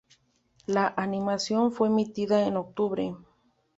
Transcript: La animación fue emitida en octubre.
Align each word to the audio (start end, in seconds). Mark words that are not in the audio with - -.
La 0.65 0.95
animación 0.97 1.71
fue 1.71 1.87
emitida 1.89 2.47
en 2.47 2.57
octubre. 2.57 3.15